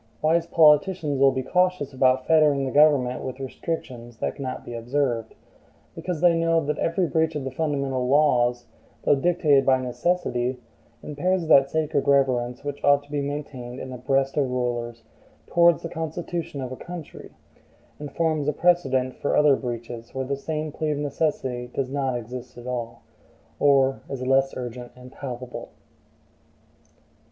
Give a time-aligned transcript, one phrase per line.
[0.19, 5.35] Wise politicians will be cautious about fettering the government with restrictions that cannot be observed,
[5.93, 8.65] because they know that every breach of the fundamental laws,
[9.03, 10.57] though dictated by necessity,
[11.03, 15.03] impairs that sacred reverence which ought to be maintained in the breast of rulers
[15.45, 17.29] towards the constitution of a country,
[17.99, 22.17] and forms a precedent for other breaches where the same plea of necessity does not
[22.17, 23.03] exist at all,
[23.59, 25.69] or is less urgent and palpable.